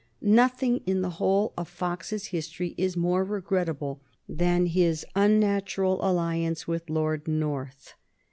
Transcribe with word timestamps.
Nothing 0.23 0.77
in 0.87 1.03
the 1.03 1.11
whole 1.21 1.53
of 1.55 1.67
Fox's 1.69 2.25
history 2.33 2.73
is 2.75 2.97
more 2.97 3.23
regrettable 3.23 4.01
than 4.27 4.65
his 4.65 5.05
unnatural 5.15 5.99
alliance 6.03 6.67
with 6.67 6.89
Lord 6.89 7.27
North. 7.27 7.93